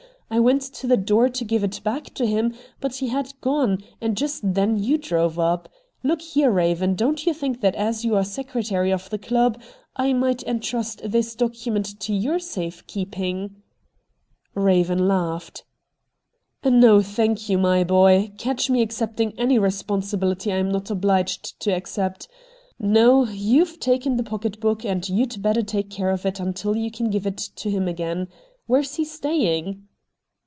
[0.33, 3.79] I went to the door to give it back to him, but he had gone,
[3.99, 5.67] and just then you drove up.
[6.03, 9.59] Look here, Eaven, don't you think that as you are secretary of the club
[9.97, 13.57] I might entrust this document to your safe keeping .^'
[14.79, 15.65] Eaven laughed.
[16.63, 18.31] 'No, thank you, my boy.
[18.37, 22.27] Catch me accepting any responsibihty I am not obHged IN THE DOORWAY 93 to accept.
[22.79, 26.89] No, you've taken the pocket book and you'd better take care of it until you
[26.89, 28.29] can give it to him again.
[28.65, 29.81] Where's he stapng